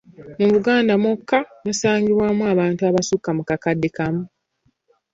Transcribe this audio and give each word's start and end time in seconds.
Mu 0.39 0.47
Buganda 0.53 0.93
mwokka, 1.01 1.39
musangibwaamu 1.63 2.43
abantu 2.53 2.81
abasukka 2.89 3.29
mu 3.37 3.43
kakadde 3.49 3.87
kamu. 3.95 4.23